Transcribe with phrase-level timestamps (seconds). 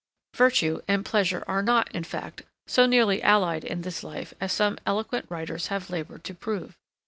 [0.33, 4.79] Virtue, and pleasure are not, in fact, so nearly allied in this life as some
[4.83, 6.75] eloquent writers have laboured to prove.